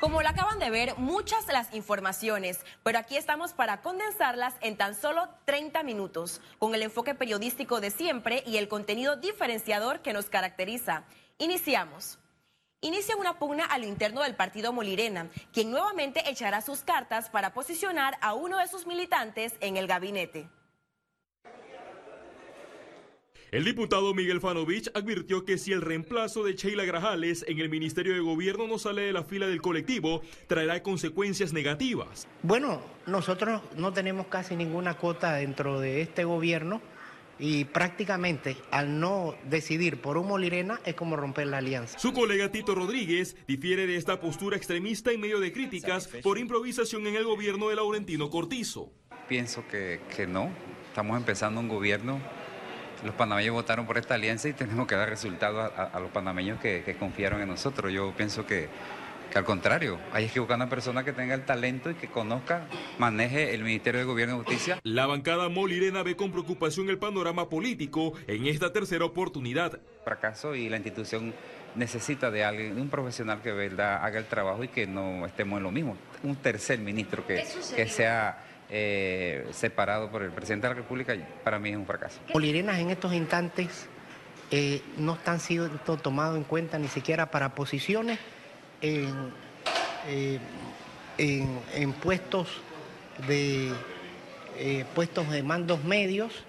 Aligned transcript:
Como 0.00 0.22
lo 0.22 0.28
acaban 0.30 0.58
de 0.58 0.70
ver, 0.70 0.96
muchas 0.96 1.46
las 1.48 1.74
informaciones, 1.74 2.64
pero 2.82 2.98
aquí 2.98 3.18
estamos 3.18 3.52
para 3.52 3.82
condensarlas 3.82 4.54
en 4.62 4.78
tan 4.78 4.94
solo 4.94 5.28
30 5.44 5.82
minutos, 5.82 6.40
con 6.58 6.74
el 6.74 6.82
enfoque 6.82 7.14
periodístico 7.14 7.82
de 7.82 7.90
siempre 7.90 8.42
y 8.46 8.56
el 8.56 8.66
contenido 8.66 9.16
diferenciador 9.16 10.00
que 10.00 10.14
nos 10.14 10.30
caracteriza. 10.30 11.04
Iniciamos. 11.36 12.18
Inicia 12.80 13.14
una 13.16 13.38
pugna 13.38 13.66
a 13.66 13.76
lo 13.76 13.84
interno 13.84 14.22
del 14.22 14.34
partido 14.34 14.72
Molirena, 14.72 15.28
quien 15.52 15.70
nuevamente 15.70 16.30
echará 16.30 16.62
sus 16.62 16.80
cartas 16.80 17.28
para 17.28 17.52
posicionar 17.52 18.16
a 18.22 18.32
uno 18.32 18.56
de 18.56 18.68
sus 18.68 18.86
militantes 18.86 19.52
en 19.60 19.76
el 19.76 19.86
gabinete. 19.86 20.48
El 23.50 23.64
diputado 23.64 24.14
Miguel 24.14 24.40
Fanovich 24.40 24.92
advirtió 24.94 25.44
que 25.44 25.58
si 25.58 25.72
el 25.72 25.80
reemplazo 25.80 26.44
de 26.44 26.54
Sheila 26.54 26.84
Grajales 26.84 27.44
en 27.48 27.58
el 27.58 27.68
Ministerio 27.68 28.14
de 28.14 28.20
Gobierno 28.20 28.68
no 28.68 28.78
sale 28.78 29.02
de 29.02 29.12
la 29.12 29.24
fila 29.24 29.48
del 29.48 29.60
colectivo, 29.60 30.22
traerá 30.46 30.84
consecuencias 30.84 31.52
negativas. 31.52 32.28
Bueno, 32.44 32.80
nosotros 33.06 33.60
no 33.74 33.92
tenemos 33.92 34.28
casi 34.28 34.54
ninguna 34.54 34.94
cuota 34.94 35.34
dentro 35.34 35.80
de 35.80 36.00
este 36.00 36.22
gobierno 36.22 36.80
y 37.40 37.64
prácticamente 37.64 38.56
al 38.70 39.00
no 39.00 39.34
decidir 39.48 40.00
por 40.00 40.16
un 40.16 40.28
Molirena 40.28 40.80
es 40.84 40.94
como 40.94 41.16
romper 41.16 41.48
la 41.48 41.58
alianza. 41.58 41.98
Su 41.98 42.12
colega 42.12 42.52
Tito 42.52 42.76
Rodríguez 42.76 43.36
difiere 43.48 43.88
de 43.88 43.96
esta 43.96 44.20
postura 44.20 44.56
extremista 44.56 45.10
en 45.10 45.18
medio 45.18 45.40
de 45.40 45.52
críticas 45.52 46.06
por 46.22 46.38
improvisación 46.38 47.04
en 47.08 47.16
el 47.16 47.24
gobierno 47.24 47.68
de 47.68 47.74
Laurentino 47.74 48.30
Cortizo. 48.30 48.92
Pienso 49.28 49.66
que, 49.66 50.02
que 50.14 50.28
no, 50.28 50.50
estamos 50.92 51.16
empezando 51.16 51.60
un 51.60 51.66
gobierno 51.66 52.20
los 53.04 53.14
panameños 53.14 53.54
votaron 53.54 53.86
por 53.86 53.98
esta 53.98 54.14
alianza 54.14 54.48
y 54.48 54.52
tenemos 54.52 54.86
que 54.86 54.94
dar 54.94 55.08
resultados 55.08 55.72
a, 55.76 55.98
los 56.00 56.10
panameños 56.10 56.60
que, 56.60 56.96
confiaron 56.98 57.40
en 57.40 57.48
nosotros. 57.48 57.92
Yo 57.92 58.12
pienso 58.16 58.46
que, 58.46 58.68
al 59.34 59.44
contrario, 59.44 59.98
hay 60.12 60.28
que 60.28 60.40
buscar 60.40 60.56
una 60.56 60.68
persona 60.68 61.04
que 61.04 61.12
tenga 61.12 61.34
el 61.34 61.44
talento 61.44 61.90
y 61.90 61.94
que 61.94 62.08
conozca, 62.08 62.66
maneje 62.98 63.54
el 63.54 63.62
Ministerio 63.62 64.00
de 64.00 64.06
Gobierno 64.06 64.34
y 64.34 64.38
Justicia. 64.38 64.80
La 64.82 65.06
bancada 65.06 65.48
Molirena 65.48 66.02
ve 66.02 66.16
con 66.16 66.32
preocupación 66.32 66.88
el 66.90 66.98
panorama 66.98 67.48
político 67.48 68.12
en 68.26 68.46
esta 68.46 68.72
tercera 68.72 69.04
oportunidad. 69.04 69.78
Fracaso 70.04 70.54
y 70.54 70.68
la 70.68 70.76
institución 70.76 71.32
necesita 71.76 72.30
de 72.30 72.44
alguien, 72.44 72.80
un 72.80 72.88
profesional 72.88 73.40
que 73.42 73.52
verdad 73.52 74.04
haga 74.04 74.18
el 74.18 74.26
trabajo 74.26 74.64
y 74.64 74.68
que 74.68 74.86
no 74.86 75.24
estemos 75.24 75.58
en 75.58 75.62
lo 75.62 75.70
mismo. 75.70 75.96
Un 76.22 76.36
tercer 76.36 76.80
ministro 76.80 77.26
que, 77.26 77.44
que 77.76 77.88
sea 77.88 78.49
eh, 78.70 79.46
separado 79.50 80.10
por 80.10 80.22
el 80.22 80.30
presidente 80.30 80.68
de 80.68 80.74
la 80.74 80.80
República, 80.80 81.16
para 81.42 81.58
mí 81.58 81.70
es 81.70 81.76
un 81.76 81.86
fracaso. 81.86 82.20
Polirenas 82.32 82.78
en 82.78 82.90
estos 82.90 83.12
instantes 83.12 83.88
eh, 84.50 84.82
no 84.96 85.14
están 85.14 85.40
siendo 85.40 85.96
tomados 85.96 86.36
en 86.36 86.44
cuenta 86.44 86.78
ni 86.78 86.88
siquiera 86.88 87.30
para 87.30 87.54
posiciones 87.54 88.18
en, 88.80 89.32
eh, 90.06 90.38
en, 91.18 91.92
puestos 91.94 92.62
de 93.26 93.72
puestos 94.94 95.28
de 95.30 95.42
mandos 95.42 95.82
medios 95.84 96.44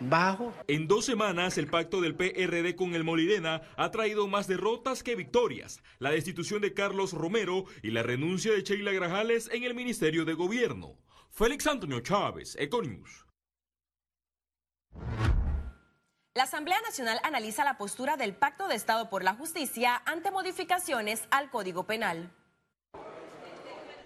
bajos. 0.00 0.54
En 0.68 0.88
dos 0.88 1.04
semanas, 1.04 1.58
el 1.58 1.68
pacto 1.68 2.00
del 2.00 2.14
PRD 2.14 2.76
con 2.76 2.94
el 2.94 3.04
Molirena 3.04 3.62
ha 3.76 3.90
traído 3.90 4.28
más 4.28 4.46
derrotas 4.46 5.02
que 5.02 5.16
victorias. 5.16 5.82
La 5.98 6.10
destitución 6.10 6.62
de 6.62 6.74
Carlos 6.74 7.12
Romero 7.12 7.64
y 7.82 7.90
la 7.90 8.02
renuncia 8.02 8.52
de 8.52 8.62
Sheila 8.62 8.92
Grajales 8.92 9.50
en 9.52 9.64
el 9.64 9.74
Ministerio 9.74 10.24
de 10.24 10.34
Gobierno. 10.34 10.98
Félix 11.30 11.66
Antonio 11.66 12.00
Chávez, 12.00 12.56
Econius. 12.58 13.26
La 16.34 16.42
Asamblea 16.42 16.80
Nacional 16.82 17.18
analiza 17.22 17.64
la 17.64 17.78
postura 17.78 18.18
del 18.18 18.34
Pacto 18.34 18.68
de 18.68 18.74
Estado 18.74 19.08
por 19.08 19.24
la 19.24 19.34
Justicia 19.34 20.02
ante 20.04 20.30
modificaciones 20.30 21.26
al 21.30 21.50
Código 21.50 21.86
Penal. 21.86 22.30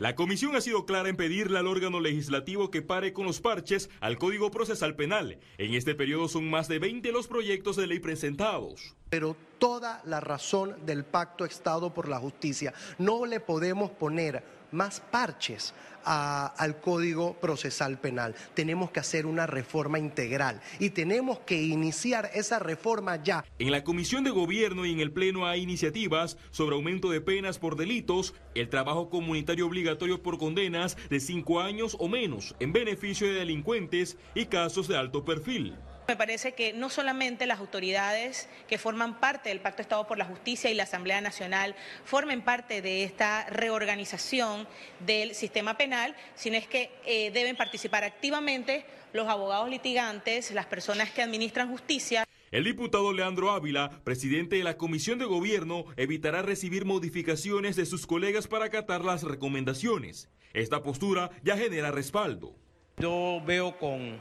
La 0.00 0.14
comisión 0.14 0.56
ha 0.56 0.62
sido 0.62 0.86
clara 0.86 1.10
en 1.10 1.16
pedirle 1.16 1.58
al 1.58 1.66
órgano 1.66 2.00
legislativo 2.00 2.70
que 2.70 2.80
pare 2.80 3.12
con 3.12 3.26
los 3.26 3.42
parches 3.42 3.90
al 4.00 4.16
Código 4.16 4.50
Procesal 4.50 4.96
Penal. 4.96 5.38
En 5.58 5.74
este 5.74 5.94
periodo 5.94 6.26
son 6.26 6.48
más 6.48 6.68
de 6.68 6.78
20 6.78 7.12
los 7.12 7.28
proyectos 7.28 7.76
de 7.76 7.86
ley 7.86 7.98
presentados. 7.98 8.96
Pero 9.10 9.36
toda 9.58 10.00
la 10.06 10.20
razón 10.20 10.86
del 10.86 11.04
Pacto 11.04 11.44
Estado 11.44 11.92
por 11.92 12.08
la 12.08 12.18
Justicia. 12.18 12.72
No 12.96 13.26
le 13.26 13.40
podemos 13.40 13.90
poner 13.90 14.42
más 14.72 15.00
parches 15.00 15.74
al 16.04 16.80
Código 16.80 17.34
Procesal 17.34 17.98
Penal. 17.98 18.34
Tenemos 18.54 18.90
que 18.90 19.00
hacer 19.00 19.26
una 19.26 19.46
reforma 19.46 19.98
integral 19.98 20.60
y 20.78 20.90
tenemos 20.90 21.40
que 21.40 21.62
iniciar 21.62 22.30
esa 22.34 22.58
reforma 22.58 23.22
ya. 23.22 23.44
En 23.58 23.70
la 23.70 23.84
Comisión 23.84 24.24
de 24.24 24.30
Gobierno 24.30 24.86
y 24.86 24.92
en 24.92 25.00
el 25.00 25.12
Pleno 25.12 25.46
hay 25.46 25.62
iniciativas 25.62 26.38
sobre 26.50 26.76
aumento 26.76 27.10
de 27.10 27.20
penas 27.20 27.58
por 27.58 27.76
delitos, 27.76 28.34
el 28.54 28.68
trabajo 28.68 29.10
comunitario 29.10 29.66
obligatorio 29.66 30.22
por 30.22 30.38
condenas 30.38 30.96
de 31.08 31.20
cinco 31.20 31.60
años 31.60 31.96
o 31.98 32.08
menos 32.08 32.54
en 32.60 32.72
beneficio 32.72 33.26
de 33.26 33.34
delincuentes 33.34 34.16
y 34.34 34.46
casos 34.46 34.88
de 34.88 34.96
alto 34.96 35.24
perfil. 35.24 35.76
Me 36.10 36.16
parece 36.16 36.54
que 36.54 36.72
no 36.72 36.90
solamente 36.90 37.46
las 37.46 37.60
autoridades 37.60 38.48
que 38.66 38.78
forman 38.78 39.20
parte 39.20 39.50
del 39.50 39.60
Pacto 39.60 39.80
Estado 39.80 40.08
por 40.08 40.18
la 40.18 40.24
Justicia 40.24 40.68
y 40.68 40.74
la 40.74 40.82
Asamblea 40.82 41.20
Nacional 41.20 41.76
formen 42.04 42.42
parte 42.42 42.82
de 42.82 43.04
esta 43.04 43.48
reorganización 43.48 44.66
del 45.06 45.36
sistema 45.36 45.76
penal, 45.76 46.16
sino 46.34 46.56
es 46.56 46.66
que 46.66 46.90
eh, 47.06 47.30
deben 47.30 47.54
participar 47.54 48.02
activamente 48.02 48.84
los 49.12 49.28
abogados 49.28 49.70
litigantes, 49.70 50.50
las 50.50 50.66
personas 50.66 51.12
que 51.12 51.22
administran 51.22 51.70
justicia. 51.70 52.24
El 52.50 52.64
diputado 52.64 53.12
Leandro 53.12 53.52
Ávila, 53.52 54.00
presidente 54.02 54.56
de 54.56 54.64
la 54.64 54.76
Comisión 54.76 55.20
de 55.20 55.26
Gobierno, 55.26 55.84
evitará 55.96 56.42
recibir 56.42 56.86
modificaciones 56.86 57.76
de 57.76 57.86
sus 57.86 58.08
colegas 58.08 58.48
para 58.48 58.64
acatar 58.64 59.04
las 59.04 59.22
recomendaciones. 59.22 60.28
Esta 60.54 60.82
postura 60.82 61.30
ya 61.44 61.56
genera 61.56 61.92
respaldo. 61.92 62.56
Yo 62.98 63.40
veo 63.46 63.78
con, 63.78 64.20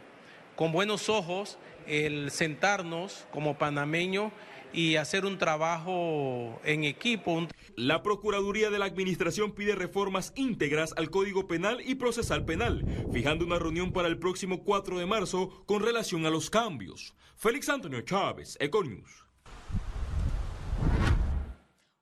con 0.59 0.73
buenos 0.73 1.07
ojos 1.07 1.57
el 1.87 2.31
sentarnos 2.31 3.25
como 3.31 3.57
panameños 3.57 4.33
y 4.73 4.97
hacer 4.97 5.25
un 5.25 5.37
trabajo 5.37 6.59
en 6.65 6.83
equipo. 6.83 7.47
La 7.77 8.03
Procuraduría 8.03 8.69
de 8.69 8.77
la 8.77 8.83
Administración 8.83 9.53
pide 9.53 9.73
reformas 9.73 10.33
íntegras 10.35 10.93
al 10.97 11.11
Código 11.11 11.47
Penal 11.47 11.79
y 11.85 11.95
Procesal 11.95 12.43
Penal, 12.43 12.83
fijando 13.13 13.45
una 13.45 13.57
reunión 13.57 13.93
para 13.93 14.09
el 14.09 14.19
próximo 14.19 14.65
4 14.65 14.99
de 14.99 15.05
marzo 15.05 15.63
con 15.65 15.81
relación 15.81 16.25
a 16.25 16.29
los 16.29 16.49
cambios. 16.49 17.15
Félix 17.37 17.69
Antonio 17.69 18.01
Chávez, 18.01 18.57
Econius. 18.59 19.28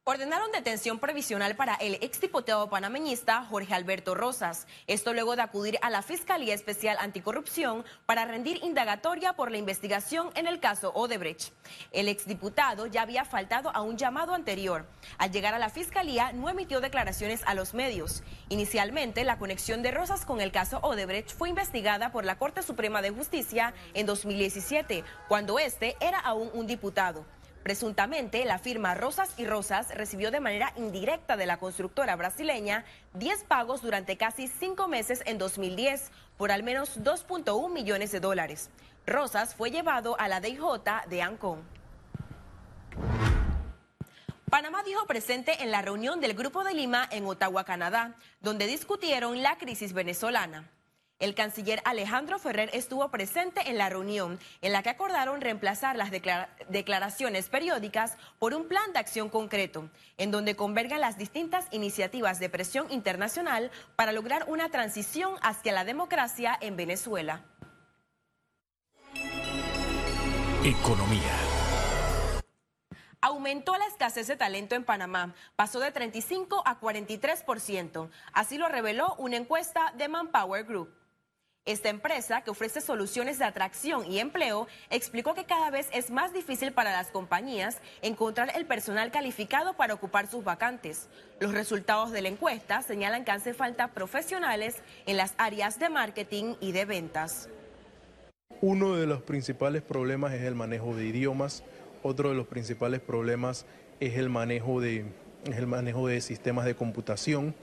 Ordenaron 0.09 0.53
detención 0.53 0.99
provisional 0.99 1.57
para 1.57 1.75
el 1.75 1.95
exdiputado 1.95 2.69
panameñista 2.69 3.43
Jorge 3.43 3.73
Alberto 3.73 4.15
Rosas. 4.15 4.65
Esto 4.87 5.11
luego 5.11 5.35
de 5.35 5.41
acudir 5.41 5.77
a 5.81 5.89
la 5.89 6.01
Fiscalía 6.01 6.53
Especial 6.53 6.95
Anticorrupción 7.01 7.83
para 8.05 8.23
rendir 8.23 8.63
indagatoria 8.63 9.33
por 9.33 9.51
la 9.51 9.57
investigación 9.57 10.29
en 10.35 10.47
el 10.47 10.61
caso 10.61 10.93
Odebrecht. 10.95 11.51
El 11.91 12.07
exdiputado 12.07 12.87
ya 12.87 13.01
había 13.01 13.25
faltado 13.25 13.69
a 13.75 13.81
un 13.81 13.97
llamado 13.97 14.33
anterior. 14.33 14.85
Al 15.17 15.33
llegar 15.33 15.53
a 15.53 15.59
la 15.59 15.69
Fiscalía 15.69 16.31
no 16.31 16.47
emitió 16.47 16.79
declaraciones 16.79 17.41
a 17.45 17.53
los 17.53 17.73
medios. 17.73 18.23
Inicialmente, 18.47 19.25
la 19.25 19.37
conexión 19.37 19.83
de 19.83 19.91
Rosas 19.91 20.23
con 20.23 20.39
el 20.39 20.53
caso 20.53 20.79
Odebrecht 20.83 21.35
fue 21.35 21.49
investigada 21.49 22.13
por 22.13 22.23
la 22.23 22.37
Corte 22.37 22.63
Suprema 22.63 23.01
de 23.01 23.09
Justicia 23.09 23.73
en 23.93 24.05
2017, 24.05 25.03
cuando 25.27 25.59
este 25.59 25.97
era 25.99 26.17
aún 26.17 26.49
un 26.53 26.65
diputado. 26.65 27.25
Presuntamente, 27.67 28.45
la 28.45 28.59
firma 28.59 28.95
Rosas 28.95 29.33
y 29.35 29.45
Rosas 29.45 29.93
recibió 29.93 30.31
de 30.31 30.39
manera 30.39 30.71
indirecta 30.77 31.35
de 31.35 31.45
la 31.45 31.57
constructora 31.57 32.15
brasileña 32.15 32.85
10 33.15 33.43
pagos 33.43 33.81
durante 33.81 34.15
casi 34.15 34.47
cinco 34.47 34.87
meses 34.87 35.21
en 35.25 35.37
2010 35.37 36.09
por 36.37 36.53
al 36.53 36.63
menos 36.63 37.03
2.1 37.03 37.69
millones 37.69 38.13
de 38.13 38.21
dólares. 38.21 38.69
Rosas 39.05 39.53
fue 39.53 39.69
llevado 39.69 40.17
a 40.17 40.29
la 40.29 40.39
DIJ 40.39 40.61
de 41.09 41.21
Ancón. 41.21 41.61
Panamá 44.49 44.81
dijo 44.83 45.05
presente 45.05 45.61
en 45.61 45.69
la 45.69 45.81
reunión 45.81 46.21
del 46.21 46.35
Grupo 46.35 46.63
de 46.63 46.73
Lima 46.73 47.05
en 47.11 47.25
Ottawa, 47.25 47.65
Canadá, 47.65 48.15
donde 48.39 48.65
discutieron 48.65 49.43
la 49.43 49.57
crisis 49.57 49.91
venezolana. 49.91 50.71
El 51.19 51.33
canciller 51.33 51.81
Alejandro 51.83 52.37
Ferrer 52.37 52.69
estuvo 52.73 53.09
presente 53.09 53.71
en 53.71 53.79
la 53.79 53.89
reunión 53.89 54.39
en 54.61 54.71
la 54.71 54.83
que 54.83 54.89
acordaron 54.89 55.41
reemplazar 55.41 55.95
las 55.95 56.11
declaraciones 56.11 57.49
periódicas 57.49 58.17
por 58.37 58.53
un 58.53 58.67
plan 58.67 58.93
de 58.93 58.99
acción 58.99 59.29
concreto, 59.29 59.89
en 60.17 60.29
donde 60.29 60.55
convergan 60.55 61.01
las 61.01 61.17
distintas 61.17 61.65
iniciativas 61.71 62.39
de 62.39 62.49
presión 62.49 62.91
internacional 62.91 63.71
para 63.95 64.11
lograr 64.11 64.45
una 64.47 64.69
transición 64.69 65.33
hacia 65.41 65.73
la 65.73 65.85
democracia 65.85 66.55
en 66.61 66.75
Venezuela. 66.75 67.43
Economía. 70.63 71.33
Aumentó 73.21 73.75
la 73.75 73.87
escasez 73.87 74.27
de 74.27 74.37
talento 74.37 74.75
en 74.75 74.83
Panamá, 74.83 75.33
pasó 75.55 75.79
de 75.79 75.91
35 75.91 76.61
a 76.63 76.79
43%. 76.79 78.09
Así 78.33 78.59
lo 78.59 78.69
reveló 78.69 79.15
una 79.17 79.37
encuesta 79.37 79.91
de 79.97 80.07
Manpower 80.07 80.63
Group. 80.63 80.96
Esta 81.67 81.89
empresa, 81.89 82.43
que 82.43 82.49
ofrece 82.49 82.79
soluciones 82.79 83.39
de 83.39 83.43
atracción 83.43 84.09
y 84.09 84.19
empleo, 84.19 84.67
explicó 84.89 85.33
que 85.33 85.43
cada 85.43 85.69
vez 85.69 85.89
es 85.91 86.09
más 86.11 86.31
difícil 86.31 86.71
para 86.71 86.93
las 86.93 87.11
compañías 87.11 87.79
encontrar 88.01 88.53
el 88.55 88.65
personal 88.65 89.11
calificado 89.11 89.73
para 89.73 89.93
ocupar 89.93 90.27
sus 90.27 90.45
vacantes. 90.45 91.09
Los 91.41 91.51
resultados 91.51 92.13
de 92.13 92.21
la 92.21 92.29
encuesta 92.29 92.81
señalan 92.83 93.25
que 93.25 93.31
hace 93.31 93.53
falta 93.53 93.89
profesionales 93.89 94.77
en 95.07 95.17
las 95.17 95.33
áreas 95.37 95.77
de 95.77 95.89
marketing 95.89 96.55
y 96.61 96.71
de 96.71 96.85
ventas. 96.85 97.49
Uno 98.61 98.95
de 98.95 99.05
los 99.05 99.21
principales 99.21 99.81
problemas 99.81 100.33
es 100.35 100.43
el 100.43 100.55
manejo 100.55 100.95
de 100.95 101.05
idiomas, 101.05 101.63
otro 102.01 102.29
de 102.29 102.35
los 102.35 102.47
principales 102.47 103.01
problemas 103.01 103.65
es 103.99 104.15
el 104.15 104.29
manejo 104.29 104.79
de, 104.79 105.03
es 105.43 105.57
el 105.57 105.67
manejo 105.67 106.07
de 106.07 106.21
sistemas 106.21 106.63
de 106.63 106.75
computación 106.75 107.53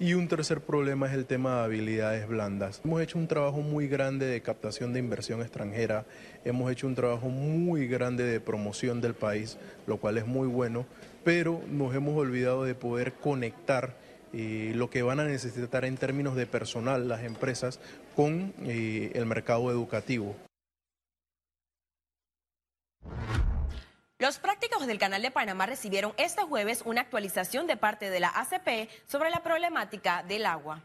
y 0.00 0.14
un 0.14 0.28
tercer 0.28 0.62
problema 0.62 1.08
es 1.08 1.12
el 1.12 1.26
tema 1.26 1.58
de 1.58 1.64
habilidades 1.64 2.26
blandas. 2.26 2.80
Hemos 2.82 3.02
hecho 3.02 3.18
un 3.18 3.28
trabajo 3.28 3.60
muy 3.60 3.86
grande 3.86 4.24
de 4.24 4.40
captación 4.40 4.94
de 4.94 4.98
inversión 4.98 5.42
extranjera, 5.42 6.06
hemos 6.42 6.72
hecho 6.72 6.86
un 6.86 6.94
trabajo 6.94 7.28
muy 7.28 7.86
grande 7.86 8.24
de 8.24 8.40
promoción 8.40 9.02
del 9.02 9.12
país, 9.12 9.58
lo 9.86 9.98
cual 9.98 10.16
es 10.16 10.26
muy 10.26 10.48
bueno, 10.48 10.86
pero 11.22 11.60
nos 11.68 11.94
hemos 11.94 12.16
olvidado 12.16 12.64
de 12.64 12.74
poder 12.74 13.12
conectar 13.12 13.94
eh, 14.32 14.72
lo 14.74 14.88
que 14.88 15.02
van 15.02 15.20
a 15.20 15.24
necesitar 15.24 15.84
en 15.84 15.98
términos 15.98 16.34
de 16.34 16.46
personal 16.46 17.06
las 17.06 17.22
empresas 17.22 17.78
con 18.16 18.54
eh, 18.62 19.12
el 19.14 19.26
mercado 19.26 19.70
educativo. 19.70 20.34
Los 24.20 24.38
prácticos 24.38 24.86
del 24.86 24.98
Canal 24.98 25.22
de 25.22 25.30
Panamá 25.30 25.64
recibieron 25.64 26.12
este 26.18 26.42
jueves 26.42 26.82
una 26.84 27.00
actualización 27.00 27.66
de 27.66 27.78
parte 27.78 28.10
de 28.10 28.20
la 28.20 28.28
ACP 28.28 28.90
sobre 29.08 29.30
la 29.30 29.42
problemática 29.42 30.22
del 30.22 30.44
agua. 30.44 30.84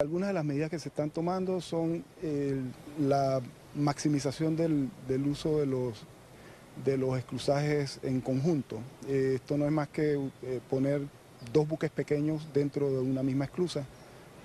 Algunas 0.00 0.28
de 0.28 0.34
las 0.34 0.44
medidas 0.44 0.68
que 0.68 0.78
se 0.78 0.90
están 0.90 1.08
tomando 1.08 1.62
son 1.62 2.04
la 2.98 3.40
maximización 3.74 4.54
del, 4.54 4.90
uso 5.26 5.60
de 5.60 5.64
los, 5.64 6.04
de 6.84 6.98
los 6.98 7.16
esclusajes 7.16 8.00
en 8.02 8.20
conjunto. 8.20 8.80
Eh, 9.08 9.32
esto 9.36 9.56
no 9.56 9.64
es 9.64 9.72
más 9.72 9.88
que 9.88 10.20
eh, 10.42 10.60
poner 10.68 11.00
dos 11.54 11.66
buques 11.66 11.90
pequeños 11.90 12.46
dentro 12.52 12.90
de 12.90 12.98
una 12.98 13.22
misma 13.22 13.46
esclusa 13.46 13.86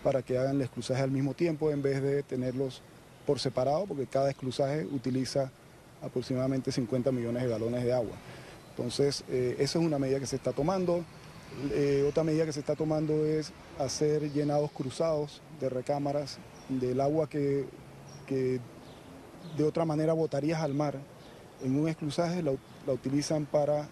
para 0.02 0.22
que 0.22 0.38
hagan 0.38 0.56
el 0.56 0.62
esclusaje 0.62 1.02
al 1.02 1.12
mismo 1.12 1.34
tiempo 1.34 1.70
en 1.72 1.82
vez 1.82 2.02
de 2.02 2.24
tenerlos 2.24 2.82
por 3.28 3.42
separado, 3.42 3.86
porque 3.86 4.08
cada 4.08 4.30
esclusaje 4.30 4.86
utiliza 4.86 5.52
aproximadamente 6.02 6.72
50 6.72 7.12
millones 7.12 7.44
de 7.44 7.50
galones 7.50 7.84
de 7.84 7.94
agua. 7.94 8.16
Entonces, 8.72 9.24
eh, 9.30 9.56
eso 9.60 9.80
es 9.80 9.86
una 9.86 10.00
medida 10.00 10.20
que 10.20 10.26
se 10.26 10.36
está 10.36 10.54
tomando. 10.54 11.04
Eh, 11.72 12.06
otra 12.08 12.24
medida 12.24 12.46
que 12.46 12.54
se 12.54 12.62
está 12.62 12.76
tomando 12.76 13.26
es 13.26 13.52
hacer 13.78 14.32
llenados 14.32 14.72
cruzados 14.72 15.42
de 15.60 15.70
recámaras 15.70 16.38
del 16.70 17.02
agua 17.02 17.28
que, 17.30 17.66
de 18.28 19.64
otra 19.64 19.86
manera 19.86 20.14
botarías 20.14 20.62
al 20.62 20.74
mar. 20.74 20.96
En 21.64 21.78
un 21.78 21.90
esclusaje 21.90 22.42
la, 22.42 22.54
utilizan 22.88 23.46
para, 23.46 23.90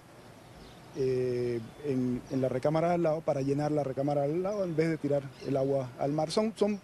eh, 0.96 1.60
en, 1.86 2.22
la 2.32 2.48
recámara 2.48 2.94
al 2.94 3.04
lado, 3.04 3.22
para 3.22 3.42
llenar 3.42 3.72
la 3.72 3.84
recámara 3.84 4.24
al 4.24 4.42
lado 4.42 4.64
en 4.64 4.76
vez 4.76 4.90
de 4.90 4.98
tirar 4.98 5.24
el 5.46 5.58
agua 5.58 5.90
al 6.00 6.14
mar. 6.14 6.32
Son, 6.32 6.54
son 6.56 6.80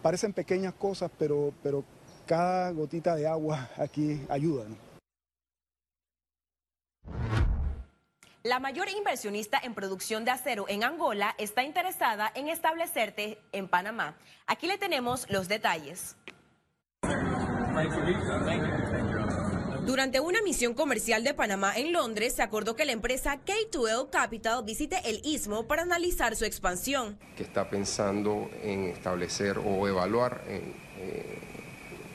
parecen 0.00 0.32
pequeñas 0.32 0.72
cosas, 0.74 1.10
pero, 1.18 1.52
pero 1.62 1.82
cada 2.26 2.70
gotita 2.72 3.14
de 3.14 3.26
agua 3.26 3.70
aquí 3.76 4.20
ayuda. 4.28 4.66
La 8.42 8.60
mayor 8.60 8.88
inversionista 8.88 9.58
en 9.60 9.74
producción 9.74 10.24
de 10.24 10.30
acero 10.30 10.66
en 10.68 10.84
Angola 10.84 11.34
está 11.36 11.64
interesada 11.64 12.30
en 12.34 12.48
establecerte 12.48 13.38
en 13.50 13.66
Panamá. 13.66 14.16
Aquí 14.46 14.68
le 14.68 14.78
tenemos 14.78 15.28
los 15.28 15.48
detalles. 15.48 16.16
Durante 19.84 20.20
una 20.20 20.42
misión 20.42 20.74
comercial 20.74 21.24
de 21.24 21.34
Panamá 21.34 21.76
en 21.76 21.92
Londres, 21.92 22.34
se 22.34 22.42
acordó 22.42 22.76
que 22.76 22.84
la 22.84 22.92
empresa 22.92 23.40
K2L 23.44 24.10
Capital 24.10 24.64
visite 24.64 25.00
el 25.04 25.20
istmo 25.24 25.66
para 25.66 25.82
analizar 25.82 26.36
su 26.36 26.44
expansión. 26.44 27.18
Que 27.36 27.42
está 27.42 27.68
pensando 27.68 28.48
en 28.62 28.84
establecer 28.84 29.58
o 29.58 29.88
evaluar 29.88 30.42
en, 30.48 30.85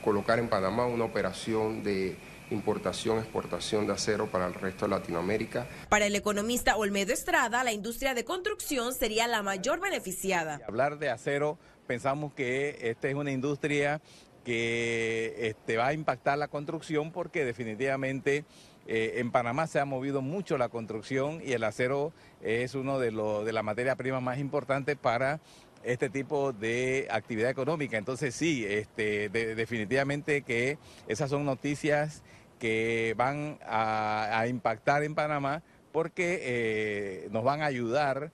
colocar 0.02 0.38
en 0.38 0.48
Panamá 0.48 0.86
una 0.86 1.04
operación 1.04 1.82
de 1.82 2.16
importación, 2.50 3.18
exportación 3.18 3.86
de 3.86 3.94
acero 3.94 4.26
para 4.26 4.46
el 4.46 4.54
resto 4.54 4.84
de 4.84 4.90
Latinoamérica. 4.90 5.66
Para 5.88 6.06
el 6.06 6.14
economista 6.14 6.76
Olmedo 6.76 7.12
Estrada, 7.12 7.64
la 7.64 7.72
industria 7.72 8.14
de 8.14 8.24
construcción 8.24 8.92
sería 8.92 9.26
la 9.26 9.42
mayor 9.42 9.80
beneficiada. 9.80 10.60
Hablar 10.68 10.98
de 10.98 11.10
acero, 11.10 11.58
pensamos 11.86 12.34
que 12.34 12.78
esta 12.82 13.08
es 13.08 13.14
una 13.14 13.32
industria 13.32 14.02
que 14.44 15.34
este, 15.38 15.76
va 15.76 15.88
a 15.88 15.92
impactar 15.92 16.36
la 16.36 16.48
construcción 16.48 17.12
porque 17.12 17.44
definitivamente 17.44 18.44
eh, 18.86 19.14
en 19.16 19.30
Panamá 19.30 19.66
se 19.68 19.78
ha 19.78 19.84
movido 19.84 20.20
mucho 20.20 20.58
la 20.58 20.68
construcción 20.68 21.40
y 21.44 21.52
el 21.52 21.62
acero 21.62 22.12
es 22.40 22.74
uno 22.74 22.98
de, 22.98 23.12
los 23.12 23.44
de 23.44 23.52
la 23.52 23.62
materia 23.62 23.94
prima 23.94 24.20
más 24.20 24.38
importante 24.38 24.96
para 24.96 25.40
este 25.84 26.08
tipo 26.08 26.52
de 26.52 27.08
actividad 27.10 27.50
económica. 27.50 27.96
Entonces 27.96 28.34
sí, 28.34 28.64
este, 28.66 29.28
definitivamente 29.28 30.42
que 30.42 30.78
esas 31.08 31.30
son 31.30 31.44
noticias 31.44 32.22
que 32.58 33.14
van 33.16 33.58
a, 33.66 34.46
impactar 34.48 35.02
en 35.02 35.14
Panamá 35.14 35.62
porque 35.90 36.38
eh, 36.42 37.28
nos 37.30 37.44
van 37.44 37.62
a 37.62 37.66
ayudar 37.66 38.32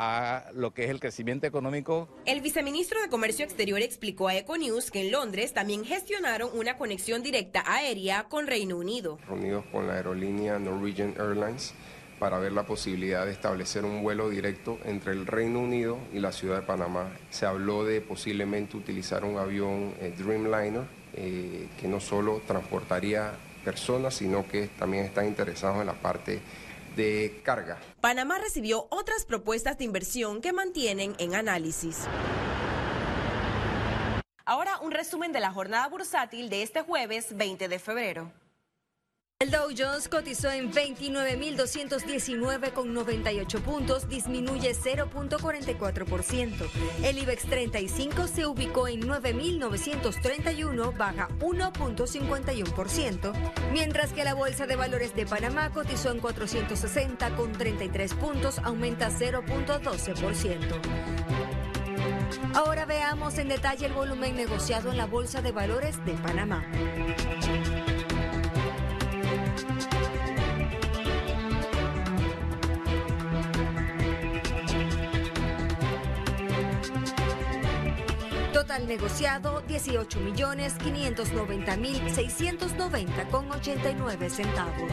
a 0.00 0.50
lo 0.54 0.72
que 0.72 0.84
es 0.84 0.90
el 0.90 1.00
crecimiento 1.00 1.46
económico. 1.46 2.08
El 2.24 2.40
viceministro 2.40 3.00
de 3.00 3.08
Comercio 3.08 3.44
Exterior 3.44 3.80
explicó 3.80 4.28
a 4.28 4.36
Econews 4.36 4.90
que 4.90 5.00
en 5.00 5.12
Londres 5.12 5.54
también 5.54 5.84
gestionaron 5.84 6.50
una 6.56 6.76
conexión 6.76 7.22
directa 7.22 7.64
aérea 7.66 8.24
con 8.24 8.46
Reino 8.46 8.76
Unido. 8.76 9.18
Reunidos 9.26 9.64
con 9.66 9.86
la 9.88 9.94
aerolínea 9.94 10.58
Norwegian 10.58 11.14
Airlines 11.18 11.74
para 12.18 12.38
ver 12.38 12.52
la 12.52 12.64
posibilidad 12.64 13.24
de 13.24 13.32
establecer 13.32 13.84
un 13.84 14.02
vuelo 14.02 14.28
directo 14.28 14.78
entre 14.84 15.12
el 15.12 15.26
Reino 15.26 15.60
Unido 15.60 15.98
y 16.12 16.18
la 16.18 16.32
ciudad 16.32 16.60
de 16.60 16.66
Panamá. 16.66 17.10
Se 17.30 17.46
habló 17.46 17.84
de 17.84 18.00
posiblemente 18.00 18.76
utilizar 18.76 19.24
un 19.24 19.38
avión 19.38 19.94
eh, 20.00 20.14
Dreamliner 20.16 20.84
eh, 21.14 21.68
que 21.80 21.88
no 21.88 22.00
solo 22.00 22.42
transportaría 22.46 23.32
personas, 23.64 24.14
sino 24.14 24.46
que 24.46 24.68
también 24.68 25.04
están 25.04 25.26
interesados 25.26 25.80
en 25.80 25.86
la 25.86 25.94
parte 25.94 26.40
de 26.96 27.40
carga. 27.44 27.78
Panamá 28.00 28.38
recibió 28.38 28.86
otras 28.90 29.24
propuestas 29.24 29.78
de 29.78 29.84
inversión 29.84 30.40
que 30.40 30.52
mantienen 30.52 31.14
en 31.18 31.34
análisis. 31.34 32.06
Ahora 34.44 34.78
un 34.80 34.92
resumen 34.92 35.32
de 35.32 35.40
la 35.40 35.52
jornada 35.52 35.86
bursátil 35.88 36.48
de 36.48 36.62
este 36.62 36.82
jueves 36.82 37.36
20 37.36 37.68
de 37.68 37.78
febrero. 37.78 38.32
El 39.40 39.52
Dow 39.52 39.68
Jones 39.70 40.08
cotizó 40.08 40.50
en 40.50 40.72
29.219 40.72 42.72
con 42.72 42.92
98 42.92 43.60
puntos, 43.60 44.08
disminuye 44.08 44.74
0.44%. 44.74 46.68
El 47.04 47.18
IBEX 47.18 47.44
35 47.44 48.26
se 48.26 48.46
ubicó 48.46 48.88
en 48.88 49.02
9.931, 49.02 50.96
baja 50.96 51.28
1.51%, 51.38 53.32
mientras 53.70 54.12
que 54.12 54.24
la 54.24 54.34
Bolsa 54.34 54.66
de 54.66 54.74
Valores 54.74 55.14
de 55.14 55.24
Panamá 55.24 55.70
cotizó 55.70 56.10
en 56.10 56.18
460 56.18 57.36
con 57.36 57.52
33 57.52 58.14
puntos, 58.14 58.58
aumenta 58.58 59.08
0.12%. 59.08 60.80
Ahora 62.54 62.86
veamos 62.86 63.38
en 63.38 63.50
detalle 63.50 63.86
el 63.86 63.92
volumen 63.92 64.34
negociado 64.34 64.90
en 64.90 64.96
la 64.96 65.06
Bolsa 65.06 65.42
de 65.42 65.52
Valores 65.52 66.04
de 66.04 66.14
Panamá. 66.14 66.66
Total 78.68 78.86
negociado 78.86 79.62
18 79.62 80.20
millones 80.20 80.74
590 80.74 81.76
mil 81.78 82.14
690 82.14 83.28
con 83.30 83.50
89 83.50 84.28
centavos. 84.28 84.92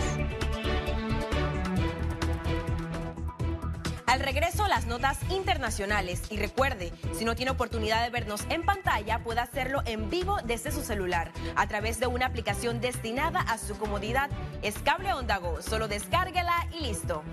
Al 4.06 4.22
regreso, 4.22 4.66
las 4.70 4.86
notas 4.86 5.20
internacionales. 5.30 6.22
Y 6.30 6.38
recuerde, 6.38 6.94
si 7.12 7.26
no 7.26 7.36
tiene 7.36 7.52
oportunidad 7.52 8.02
de 8.02 8.12
vernos 8.12 8.46
en 8.48 8.64
pantalla, 8.64 9.22
puede 9.26 9.42
hacerlo 9.42 9.82
en 9.86 10.10
vivo 10.10 10.38
desde 10.46 10.72
su 10.72 10.82
celular 10.82 11.34
a 11.58 11.68
través 11.68 12.00
de 12.00 12.08
una 12.08 12.28
aplicación 12.28 12.80
destinada 12.80 13.42
a 13.42 13.58
su 13.58 13.78
comodidad. 13.78 14.30
Es 14.62 14.76
Cable 14.80 15.12
Onda 15.12 15.36
Go. 15.40 15.62
Solo 15.62 15.90
descárguela 15.90 16.66
y 16.72 16.80
listo. 16.80 17.24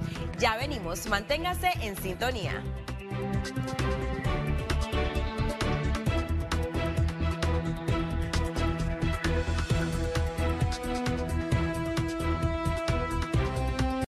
Ya 0.41 0.57
venimos. 0.57 1.07
Manténgase 1.07 1.71
en 1.83 1.95
sintonía. 1.97 2.65